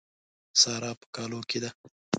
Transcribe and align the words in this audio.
سارا 0.61 0.91
په 0.99 1.05
کالو 1.15 1.39
کې 1.49 1.57
ده. 1.63 1.69